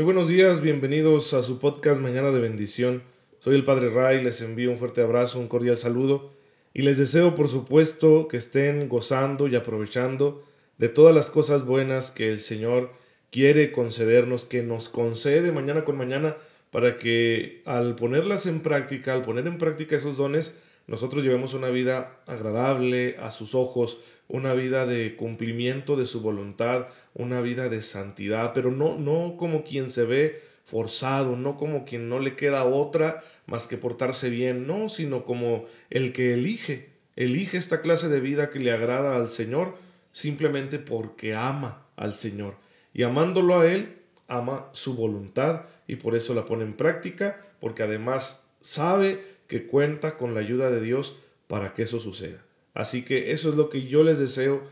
[0.00, 3.02] Muy buenos días, bienvenidos a su podcast Mañana de Bendición.
[3.38, 6.32] Soy el Padre Ray, les envío un fuerte abrazo, un cordial saludo
[6.72, 10.42] y les deseo por supuesto que estén gozando y aprovechando
[10.78, 12.92] de todas las cosas buenas que el Señor
[13.30, 16.38] quiere concedernos, que nos concede mañana con mañana
[16.70, 20.54] para que al ponerlas en práctica, al poner en práctica esos dones,
[20.86, 23.98] nosotros llevemos una vida agradable a sus ojos,
[24.28, 29.64] una vida de cumplimiento de su voluntad, una vida de santidad, pero no, no como
[29.64, 34.66] quien se ve forzado, no como quien no le queda otra más que portarse bien,
[34.66, 39.28] no, sino como el que elige, elige esta clase de vida que le agrada al
[39.28, 39.74] Señor
[40.12, 42.56] simplemente porque ama al Señor.
[42.92, 47.82] Y amándolo a Él, ama su voluntad y por eso la pone en práctica, porque
[47.82, 51.16] además sabe que cuenta con la ayuda de Dios
[51.48, 52.42] para que eso suceda.
[52.72, 54.62] Así que eso es lo que yo les deseo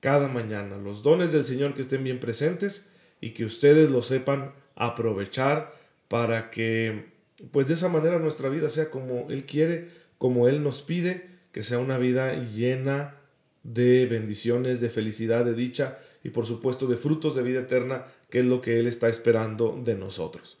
[0.00, 2.84] cada mañana, los dones del Señor que estén bien presentes
[3.20, 5.72] y que ustedes lo sepan aprovechar
[6.08, 7.12] para que
[7.52, 11.62] pues de esa manera nuestra vida sea como Él quiere, como Él nos pide, que
[11.62, 13.14] sea una vida llena
[13.62, 18.40] de bendiciones, de felicidad, de dicha y por supuesto de frutos de vida eterna, que
[18.40, 20.58] es lo que Él está esperando de nosotros.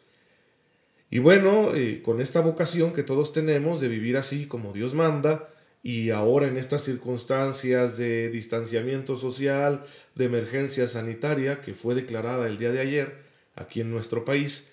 [1.10, 5.48] Y bueno, eh, con esta vocación que todos tenemos de vivir así como Dios manda,
[5.82, 12.56] y ahora en estas circunstancias de distanciamiento social, de emergencia sanitaria que fue declarada el
[12.56, 13.18] día de ayer
[13.54, 14.66] aquí en nuestro país,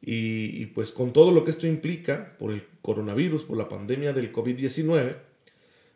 [0.00, 4.32] y, pues con todo lo que esto implica por el coronavirus, por la pandemia del
[4.32, 5.16] COVID-19,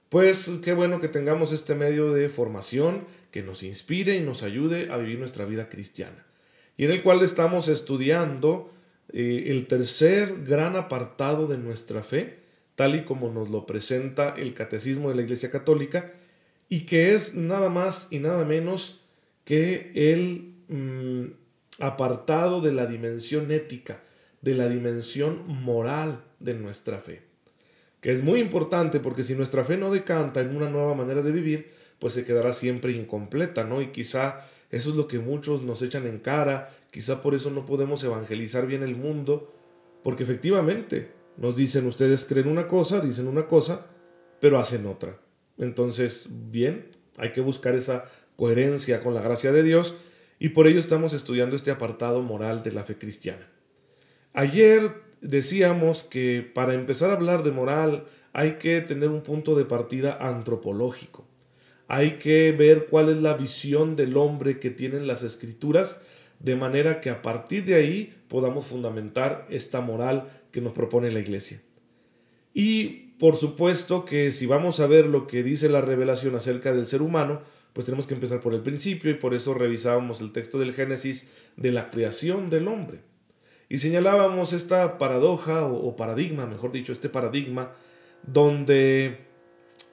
[0.09, 4.91] pues qué bueno que tengamos este medio de formación que nos inspire y nos ayude
[4.91, 6.27] a vivir nuestra vida cristiana.
[6.77, 8.71] Y en el cual estamos estudiando
[9.13, 12.41] eh, el tercer gran apartado de nuestra fe,
[12.75, 16.13] tal y como nos lo presenta el Catecismo de la Iglesia Católica,
[16.69, 19.01] y que es nada más y nada menos
[19.45, 21.33] que el mm,
[21.81, 24.03] apartado de la dimensión ética,
[24.41, 27.33] de la dimensión moral de nuestra fe
[28.03, 31.31] que es muy importante porque si nuestra fe no decanta en una nueva manera de
[31.31, 33.81] vivir, pues se quedará siempre incompleta, ¿no?
[33.81, 37.67] Y quizá eso es lo que muchos nos echan en cara, quizá por eso no
[37.67, 39.53] podemos evangelizar bien el mundo,
[40.05, 43.87] porque efectivamente nos dicen ustedes creen una cosa, dicen una cosa,
[44.41, 45.19] pero hacen otra.
[45.57, 48.05] Entonces, bien, hay que buscar esa
[48.37, 49.97] coherencia con la gracia de Dios
[50.39, 53.49] y por ello estamos estudiando este apartado moral de la fe cristiana.
[54.35, 54.93] Ayer
[55.23, 60.19] decíamos que para empezar a hablar de moral hay que tener un punto de partida
[60.21, 61.27] antropológico.
[61.89, 66.01] Hay que ver cuál es la visión del hombre que tienen las escrituras,
[66.43, 71.21] de manera que a partir de ahí podamos fundamentar esta moral que nos propone la
[71.21, 71.63] iglesia.
[72.53, 76.87] Y por supuesto que si vamos a ver lo que dice la revelación acerca del
[76.87, 77.41] ser humano,
[77.73, 81.29] pues tenemos que empezar por el principio y por eso revisábamos el texto del Génesis
[81.57, 83.01] de la creación del hombre.
[83.69, 87.73] Y señalábamos esta paradoja o, paradigma, mejor dicho, este paradigma,
[88.23, 89.21] donde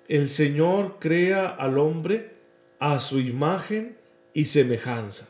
[0.09, 2.33] el Señor crea al hombre
[2.79, 3.97] a su imagen
[4.33, 5.29] y semejanza.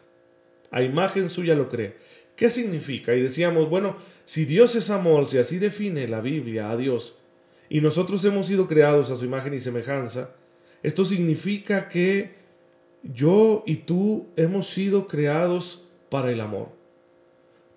[0.71, 1.93] A imagen suya lo crea.
[2.35, 3.15] ¿Qué significa?
[3.15, 7.15] Y decíamos, bueno, si Dios es amor, si así define la Biblia a Dios,
[7.69, 10.31] y nosotros hemos sido creados a su imagen y semejanza,
[10.81, 12.35] esto significa que
[13.03, 16.79] yo y tú hemos sido creados para el amor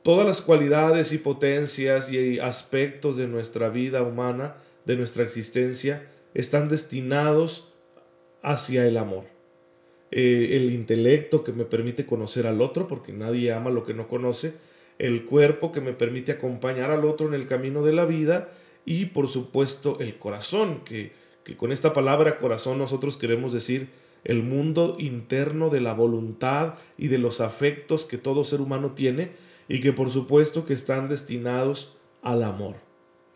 [0.03, 6.69] todas las cualidades y potencias y aspectos de nuestra vida humana, de nuestra existencia, están
[6.69, 7.73] destinados
[8.43, 9.32] hacia el amor.
[10.15, 14.09] Eh, el intelecto que me permite conocer al otro, porque nadie ama lo que no
[14.09, 14.55] conoce,
[14.99, 18.53] el cuerpo que me permite acompañar al otro en el camino de la vida
[18.85, 21.13] y por supuesto el corazón, que,
[21.45, 23.89] que con esta palabra corazón nosotros queremos decir
[24.25, 29.31] el mundo interno de la voluntad y de los afectos que todo ser humano tiene
[29.67, 32.77] y que por supuesto que están destinados al amor.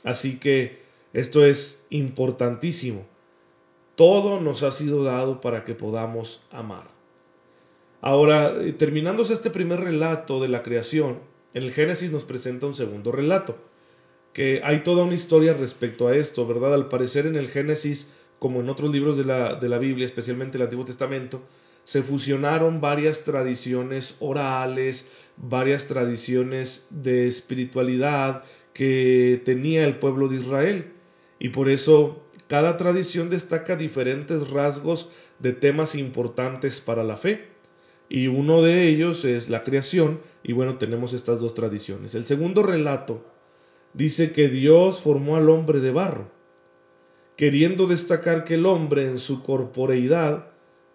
[0.05, 0.83] Así que
[1.15, 3.07] esto es importantísimo.
[3.97, 6.95] Todo nos ha sido dado para que podamos amar.
[8.01, 11.19] Ahora, eh, terminándose este primer relato de la creación,
[11.55, 13.57] en el Génesis nos presenta un segundo relato,
[14.33, 16.75] que hay toda una historia respecto a esto, ¿verdad?
[16.75, 18.09] Al parecer en el Génesis,
[18.39, 21.41] como en otros libros de la, de la Biblia, especialmente el Antiguo Testamento,
[21.85, 25.09] se fusionaron varias tradiciones orales,
[25.39, 28.43] varias tradiciones de espiritualidad
[28.75, 30.93] que tenía el pueblo de Israel.
[31.39, 37.49] Y por eso cada tradición destaca diferentes rasgos de temas importantes para la fe.
[38.09, 40.21] Y uno de ellos es la creación.
[40.45, 42.15] Y bueno, tenemos estas dos tradiciones.
[42.15, 43.25] El segundo relato
[43.95, 46.31] dice que Dios formó al hombre de barro,
[47.37, 50.51] queriendo destacar que el hombre en su corporeidad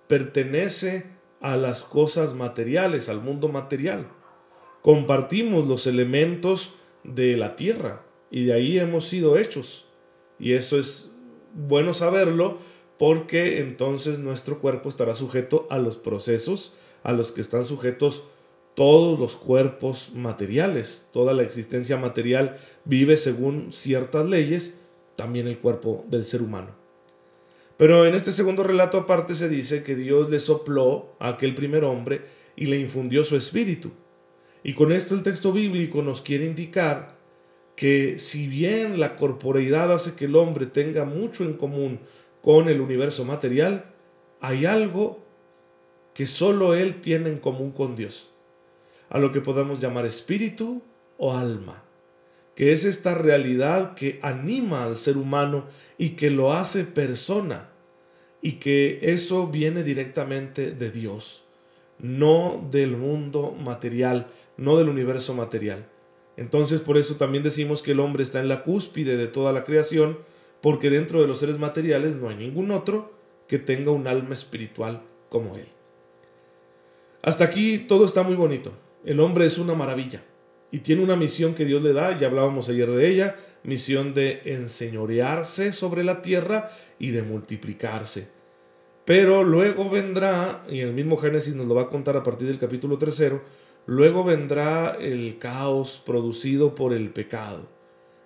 [0.07, 1.06] pertenece
[1.42, 4.07] a las cosas materiales, al mundo material.
[4.81, 9.86] compartimos los elementos de la tierra y de ahí hemos sido hechos.
[10.39, 11.12] Y eso es
[11.53, 12.57] bueno saberlo
[12.98, 18.24] porque entonces nuestro cuerpo estará sujeto a los procesos a los que están sujetos
[18.75, 21.07] todos los cuerpos materiales.
[21.12, 24.75] Toda la existencia material vive según ciertas leyes,
[25.15, 26.75] también el cuerpo del ser humano.
[27.77, 31.83] Pero en este segundo relato aparte se dice que Dios le sopló a aquel primer
[31.83, 32.21] hombre
[32.56, 33.92] y le infundió su espíritu.
[34.63, 37.18] Y con esto el texto bíblico nos quiere indicar
[37.76, 42.00] que si bien la corporeidad hace que el hombre tenga mucho en común
[42.42, 43.86] con el universo material,
[44.40, 45.24] hay algo
[46.14, 48.32] que solo él tiene en común con Dios,
[49.10, 50.82] a lo que podemos llamar espíritu
[51.18, 51.84] o alma,
[52.56, 57.70] que es esta realidad que anima al ser humano y que lo hace persona,
[58.42, 61.44] y que eso viene directamente de Dios,
[62.00, 64.28] no del mundo material,
[64.58, 65.86] no del universo material.
[66.42, 69.64] Entonces por eso también decimos que el hombre está en la cúspide de toda la
[69.64, 70.18] creación,
[70.60, 73.14] porque dentro de los seres materiales no hay ningún otro
[73.48, 75.68] que tenga un alma espiritual como él.
[77.22, 78.74] Hasta aquí todo está muy bonito.
[79.06, 80.24] El hombre es una maravilla
[80.72, 84.42] y tiene una misión que Dios le da, ya hablábamos ayer de ella, misión de
[84.46, 88.30] enseñorearse sobre la tierra y de multiplicarse.
[89.06, 92.58] Pero luego vendrá, y el mismo Génesis nos lo va a contar a partir del
[92.58, 93.44] capítulo tercero,
[93.86, 97.68] luego vendrá el caos producido por el pecado,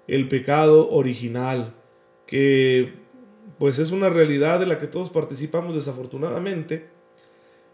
[0.08, 1.74] el pecado original,
[2.26, 2.94] que
[3.58, 6.96] pues es una realidad de la que todos participamos desafortunadamente,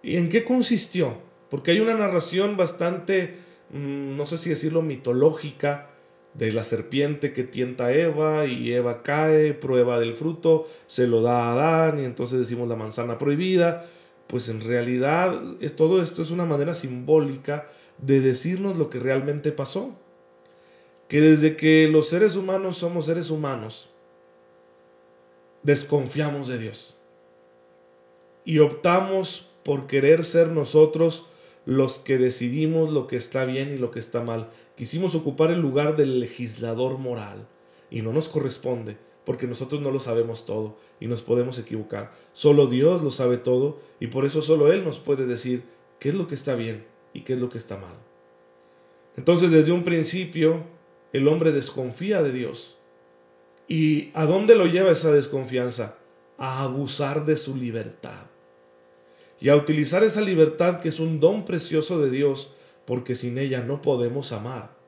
[0.04, 1.18] ¿Y en qué consistió?
[1.50, 3.36] Porque hay una narración bastante,
[3.72, 5.90] mm, no sé si decirlo, mitológica
[6.34, 11.22] de la serpiente que tienta a Eva y Eva cae, prueba del fruto, se lo
[11.22, 13.86] da a Adán y entonces decimos la manzana prohibida.
[14.32, 17.68] Pues en realidad es, todo esto es una manera simbólica
[17.98, 19.92] de decirnos lo que realmente pasó.
[21.10, 23.90] Que desde que los seres humanos somos seres humanos,
[25.64, 26.96] desconfiamos de Dios
[28.46, 31.26] y optamos por querer ser nosotros
[31.66, 34.50] los que decidimos lo que está bien y lo que está mal.
[34.78, 37.50] Quisimos ocupar el lugar del legislador moral
[37.90, 38.96] y no nos corresponde
[39.26, 42.12] porque nosotros no lo sabemos todo y nos podemos equivocar.
[42.34, 45.64] Solo Dios lo sabe todo y por eso solo Él nos puede decir
[46.00, 47.96] qué es lo que está bien y qué es lo que está mal.
[49.16, 50.64] Entonces desde un principio
[51.14, 52.78] el hombre desconfía de Dios.
[53.68, 55.98] ¿Y a dónde lo lleva esa desconfianza?
[56.38, 58.32] A abusar de su libertad
[59.42, 62.54] y a utilizar esa libertad que es un don precioso de Dios,
[62.86, 64.81] porque sin ella no podemos amar.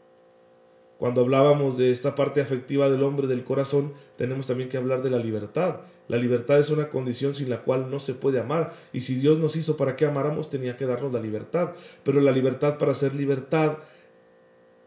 [1.04, 5.10] Cuando hablábamos de esta parte afectiva del hombre del corazón, tenemos también que hablar de
[5.10, 5.82] la libertad.
[6.08, 8.74] La libertad es una condición sin la cual no se puede amar.
[8.94, 11.72] Y si Dios nos hizo para que amáramos, tenía que darnos la libertad.
[12.06, 13.80] Pero la libertad para ser libertad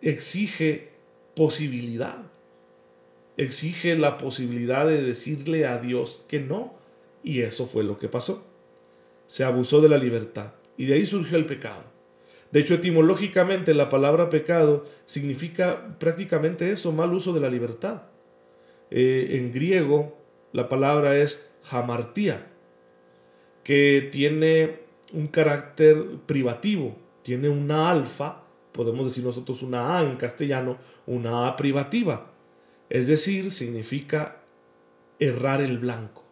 [0.01, 0.89] exige
[1.35, 2.17] posibilidad.
[3.37, 6.79] Exige la posibilidad de decirle a Dios que no.
[7.23, 8.43] Y eso fue lo que pasó
[9.27, 11.96] se abusó de la libertad y de ahí surgió el pecado.
[12.57, 18.05] De hecho, etimológicamente la palabra pecado significa prácticamente eso, mal uso de la libertad.
[18.91, 20.17] Eh, en griego
[20.55, 22.47] la palabra es hamartía,
[23.63, 24.79] que tiene
[25.13, 31.57] un carácter privativo, tiene una alfa, podemos decir nosotros una A en castellano, una A
[31.57, 32.33] privativa.
[32.89, 34.41] Es decir, significa
[35.19, 36.25] errar el blanco,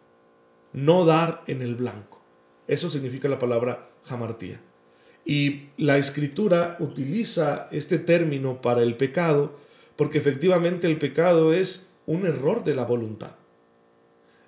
[0.73, 2.19] no dar en el blanco.
[2.67, 4.59] Eso significa la palabra jamartía.
[5.25, 9.65] Y la escritura utiliza este término para el pecado
[9.95, 13.31] porque efectivamente el pecado es un error de la voluntad.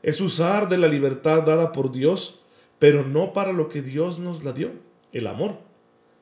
[0.04, 2.40] Es usar de la libertad dada por Dios,
[2.80, 4.72] pero no para lo que Dios nos la dio,
[5.12, 5.58] el amor,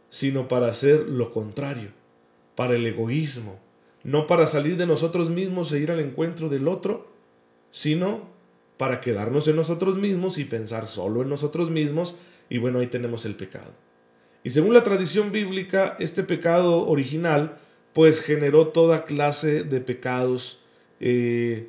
[0.09, 1.89] sino para hacer lo contrario,
[2.55, 3.59] para el egoísmo,
[4.03, 7.07] no para salir de nosotros mismos e ir al encuentro del otro,
[7.71, 8.29] sino
[8.77, 12.15] para quedarnos en nosotros mismos y pensar solo en nosotros mismos,
[12.49, 13.71] y bueno, ahí tenemos el pecado.
[14.45, 17.57] Y según la tradición bíblica, este pecado original
[17.93, 20.59] pues generó toda clase de pecados
[20.99, 21.67] eh,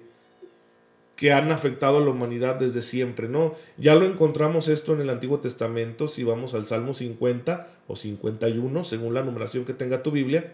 [1.16, 3.54] que han afectado a la humanidad desde siempre, ¿no?
[3.78, 8.84] Ya lo encontramos esto en el Antiguo Testamento, si vamos al Salmo 50 o 51,
[8.84, 10.52] según la numeración que tenga tu Biblia,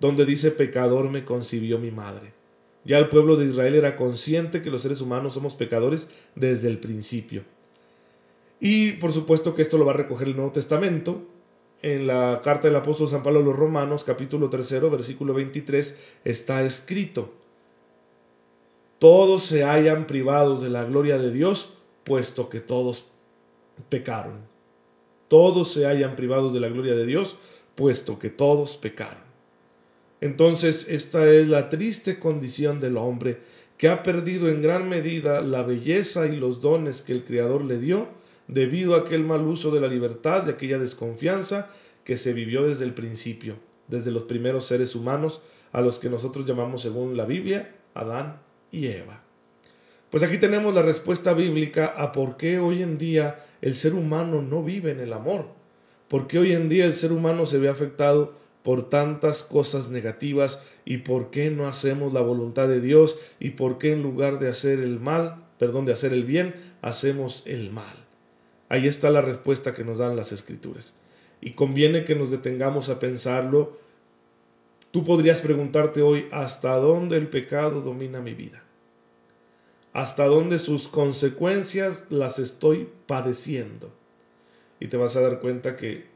[0.00, 2.32] donde dice, pecador me concibió mi madre.
[2.84, 6.78] Ya el pueblo de Israel era consciente que los seres humanos somos pecadores desde el
[6.78, 7.44] principio.
[8.58, 11.35] Y por supuesto que esto lo va a recoger el Nuevo Testamento.
[11.82, 16.62] En la carta del apóstol San Pablo a los Romanos, capítulo 3, versículo 23, está
[16.62, 17.32] escrito,
[18.98, 23.08] todos se hayan privados de la gloria de Dios, puesto que todos
[23.88, 24.40] pecaron.
[25.28, 27.36] Todos se hayan privados de la gloria de Dios,
[27.74, 29.24] puesto que todos pecaron.
[30.20, 33.40] Entonces esta es la triste condición del hombre,
[33.76, 37.78] que ha perdido en gran medida la belleza y los dones que el Creador le
[37.78, 38.08] dio,
[38.48, 41.68] debido a aquel mal uso de la libertad, de aquella desconfianza
[42.04, 43.56] que se vivió desde el principio,
[43.88, 48.86] desde los primeros seres humanos, a los que nosotros llamamos según la Biblia, Adán y
[48.86, 49.22] Eva.
[50.10, 54.40] Pues aquí tenemos la respuesta bíblica a por qué hoy en día el ser humano
[54.40, 55.48] no vive en el amor,
[56.08, 60.60] por qué hoy en día el ser humano se ve afectado por tantas cosas negativas
[60.84, 64.48] y por qué no hacemos la voluntad de Dios y por qué en lugar de
[64.48, 68.05] hacer el mal, perdón, de hacer el bien, hacemos el mal.
[68.68, 70.94] Ahí está la respuesta que nos dan las escrituras.
[71.40, 73.78] Y conviene que nos detengamos a pensarlo.
[74.90, 78.64] Tú podrías preguntarte hoy, ¿hasta dónde el pecado domina mi vida?
[79.92, 83.92] ¿Hasta dónde sus consecuencias las estoy padeciendo?
[84.80, 86.06] Y te vas a dar cuenta que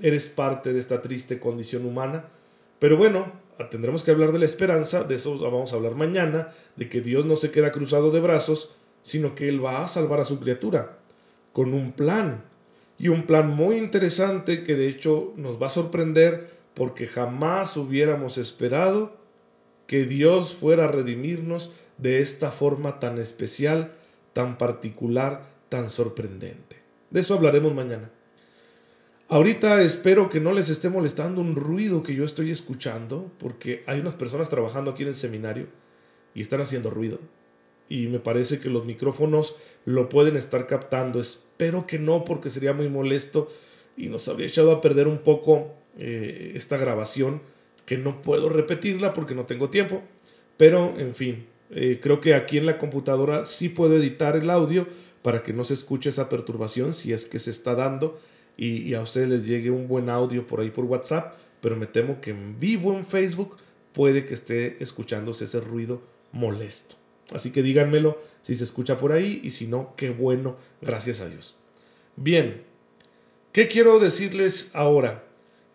[0.00, 2.28] eres parte de esta triste condición humana.
[2.78, 3.32] Pero bueno,
[3.70, 7.26] tendremos que hablar de la esperanza, de eso vamos a hablar mañana, de que Dios
[7.26, 8.70] no se queda cruzado de brazos,
[9.02, 10.98] sino que Él va a salvar a su criatura
[11.54, 12.44] con un plan.
[12.98, 18.36] Y un plan muy interesante que de hecho nos va a sorprender porque jamás hubiéramos
[18.36, 19.16] esperado
[19.86, 23.94] que Dios fuera a redimirnos de esta forma tan especial,
[24.34, 26.76] tan particular, tan sorprendente.
[27.10, 28.10] De eso hablaremos mañana.
[29.28, 34.00] Ahorita espero que no les esté molestando un ruido que yo estoy escuchando, porque hay
[34.00, 35.68] unas personas trabajando aquí en el seminario
[36.34, 37.20] y están haciendo ruido.
[37.88, 41.20] Y me parece que los micrófonos lo pueden estar captando.
[41.54, 43.46] Espero que no, porque sería muy molesto
[43.96, 47.42] y nos habría echado a perder un poco eh, esta grabación,
[47.86, 50.02] que no puedo repetirla porque no tengo tiempo.
[50.56, 54.88] Pero, en fin, eh, creo que aquí en la computadora sí puedo editar el audio
[55.22, 58.18] para que no se escuche esa perturbación si es que se está dando
[58.56, 62.20] y, a ustedes les llegue un buen audio por ahí por WhatsApp, pero me temo
[62.20, 63.58] que en vivo en Facebook
[63.92, 67.03] puede que esté escuchándose ese ruido molesto.
[67.32, 71.28] Así que díganmelo si se escucha por ahí y si no, qué bueno, gracias a
[71.28, 71.56] Dios.
[72.16, 72.62] Bien,
[73.52, 75.24] ¿qué quiero decirles ahora?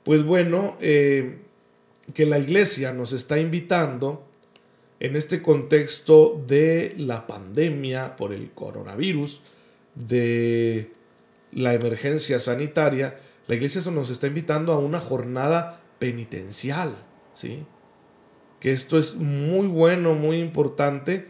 [0.03, 1.39] Pues bueno, eh,
[2.13, 4.25] que la iglesia nos está invitando
[4.99, 9.41] en este contexto de la pandemia por el coronavirus,
[9.95, 10.91] de
[11.51, 16.95] la emergencia sanitaria, la iglesia nos está invitando a una jornada penitencial,
[17.33, 17.65] ¿sí?
[18.59, 21.27] Que esto es muy bueno, muy importante,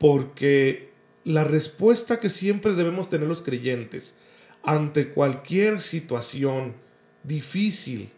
[0.00, 0.90] porque
[1.22, 4.16] la respuesta que siempre debemos tener los creyentes
[4.64, 6.74] ante cualquier situación
[7.22, 8.10] difícil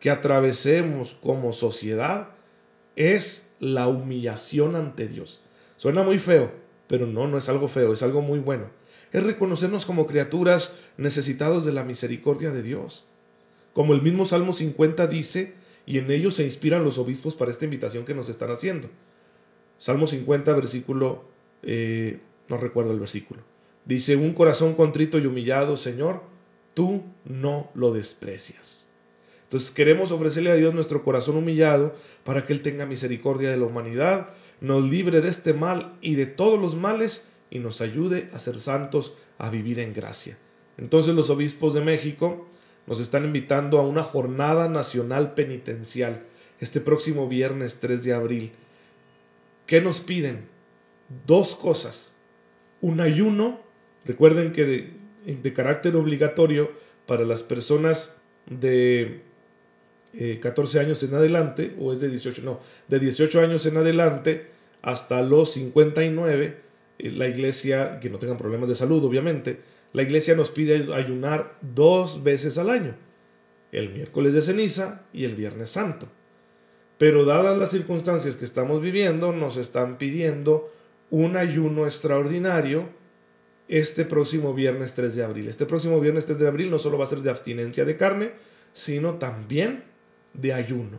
[0.00, 2.30] que atravesemos como sociedad
[2.96, 5.42] es la humillación ante Dios.
[5.76, 6.52] Suena muy feo,
[6.88, 8.70] pero no, no es algo feo, es algo muy bueno
[9.12, 13.06] es reconocernos como criaturas necesitados de la misericordia de Dios.
[13.72, 17.64] Como el mismo Salmo 50 dice, y en ello se inspiran los obispos para esta
[17.64, 18.90] invitación que nos están haciendo.
[19.78, 21.24] Salmo 50, versículo,
[21.62, 23.42] eh, no recuerdo el versículo.
[23.84, 26.22] Dice, un corazón contrito y humillado, Señor,
[26.74, 28.88] tú no lo desprecias.
[29.44, 33.66] Entonces queremos ofrecerle a Dios nuestro corazón humillado para que Él tenga misericordia de la
[33.66, 34.30] humanidad,
[34.60, 38.58] nos libre de este mal y de todos los males y nos ayude a ser
[38.58, 40.36] santos, a vivir en gracia.
[40.78, 42.48] Entonces los obispos de México
[42.86, 46.26] nos están invitando a una jornada nacional penitencial
[46.60, 48.52] este próximo viernes 3 de abril.
[49.66, 50.46] ¿Qué nos piden?
[51.26, 52.14] Dos cosas.
[52.80, 53.60] Un ayuno,
[54.04, 54.64] recuerden que
[55.24, 56.70] de, carácter obligatorio
[57.06, 58.12] para las personas
[58.48, 59.22] de
[60.40, 64.50] 14 eh, años en adelante, o es de 18, no, de 18 años en adelante
[64.82, 66.56] hasta los 59,
[66.98, 69.60] eh, la iglesia, que no tengan problemas de salud, obviamente,
[69.92, 72.94] la iglesia nos pide ayunar dos veces al año,
[73.72, 76.08] el miércoles de ceniza y el viernes santo.
[76.98, 80.72] Pero dadas las circunstancias que estamos viviendo, nos están pidiendo
[81.10, 82.88] un ayuno extraordinario
[83.68, 85.48] este próximo viernes 3 de abril.
[85.48, 88.32] Este próximo viernes 3 de abril no solo va a ser de abstinencia de carne,
[88.72, 89.84] sino también
[90.32, 90.98] de ayuno.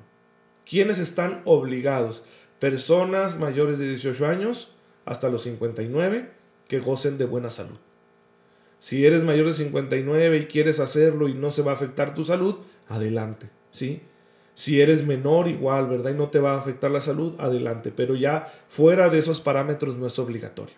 [0.70, 2.24] ¿Quiénes están obligados?
[2.60, 4.72] Personas mayores de 18 años,
[5.06, 6.30] hasta los 59
[6.68, 7.78] que gocen de buena salud.
[8.80, 12.24] Si eres mayor de 59 y quieres hacerlo y no se va a afectar tu
[12.24, 14.02] salud, adelante, ¿sí?
[14.58, 16.10] Si eres menor igual, ¿verdad?
[16.10, 19.98] Y no te va a afectar la salud, adelante, pero ya fuera de esos parámetros
[19.98, 20.74] no es obligatorio.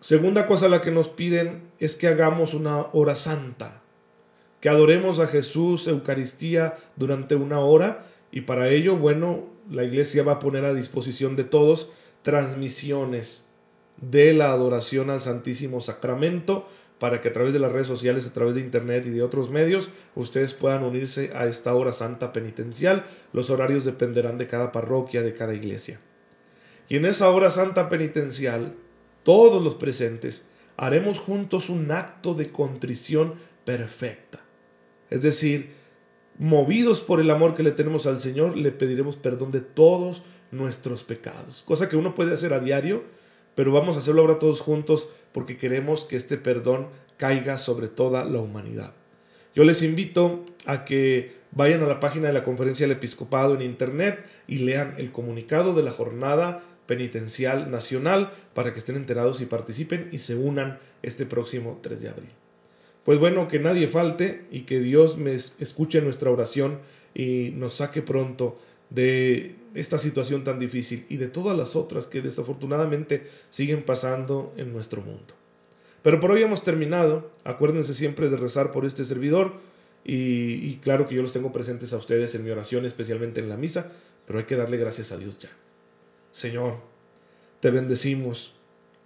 [0.00, 3.80] Segunda cosa la que nos piden es que hagamos una hora santa,
[4.60, 10.32] que adoremos a Jesús, Eucaristía, durante una hora y para ello, bueno, la iglesia va
[10.32, 11.90] a poner a disposición de todos
[12.22, 13.44] transmisiones
[14.00, 16.66] de la adoración al Santísimo Sacramento
[17.02, 19.50] para que a través de las redes sociales, a través de internet y de otros
[19.50, 23.06] medios, ustedes puedan unirse a esta hora santa penitencial.
[23.32, 25.98] Los horarios dependerán de cada parroquia, de cada iglesia.
[26.88, 28.76] Y en esa hora santa penitencial,
[29.24, 34.44] todos los presentes haremos juntos un acto de contrición perfecta.
[35.10, 35.72] Es decir,
[36.38, 41.02] movidos por el amor que le tenemos al Señor, le pediremos perdón de todos nuestros
[41.02, 41.64] pecados.
[41.64, 43.02] Cosa que uno puede hacer a diario,
[43.54, 48.24] pero vamos a hacerlo ahora todos juntos porque queremos que este perdón caiga sobre toda
[48.24, 48.94] la humanidad.
[49.54, 53.62] Yo les invito a que vayan a la página de la Conferencia del Episcopado en
[53.62, 59.46] Internet y lean el comunicado de la jornada penitencial nacional para que estén enterados y
[59.46, 62.30] participen y se unan este próximo 3 de abril.
[63.04, 66.78] Pues bueno, que nadie falte y que Dios me escuche nuestra oración
[67.14, 68.56] y nos saque pronto
[68.94, 74.72] de esta situación tan difícil y de todas las otras que desafortunadamente siguen pasando en
[74.72, 75.34] nuestro mundo.
[76.02, 77.30] Pero por hoy hemos terminado.
[77.44, 79.54] Acuérdense siempre de rezar por este servidor
[80.04, 83.48] y, y, claro que yo los tengo presentes a ustedes en mi oración, especialmente en
[83.48, 83.92] la misa,
[84.26, 85.50] pero hay que darle gracias a Dios ya.
[86.32, 86.78] Señor,
[87.60, 88.54] te bendecimos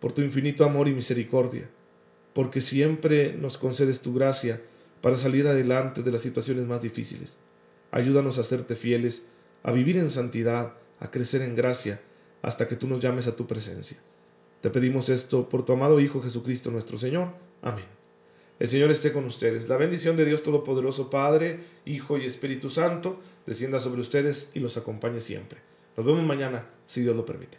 [0.00, 1.69] por tu infinito amor y misericordia,
[2.33, 4.62] porque siempre nos concedes tu gracia
[5.02, 7.38] para salir adelante de las situaciones más difíciles.
[7.90, 9.25] Ayúdanos a serte fieles
[9.67, 12.01] a vivir en santidad, a crecer en gracia,
[12.41, 13.99] hasta que tú nos llames a tu presencia.
[14.61, 17.33] Te pedimos esto por tu amado Hijo Jesucristo nuestro Señor.
[17.63, 17.85] Amén.
[18.61, 19.69] El Señor esté con ustedes.
[19.69, 24.77] La bendición de Dios Todopoderoso, Padre, Hijo y Espíritu Santo, descienda sobre ustedes y los
[24.77, 25.59] acompañe siempre.
[25.97, 27.59] Nos vemos mañana, si Dios lo permite.